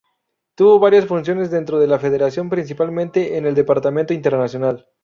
Tuvo 0.55 0.79
varias 0.79 1.05
funciones 1.05 1.51
dentro 1.51 1.77
de 1.77 1.85
la 1.85 1.99
Federación, 1.99 2.49
principalmente 2.49 3.37
en 3.37 3.45
el 3.45 3.53
Departamento 3.53 4.15
Internacional. 4.15 4.87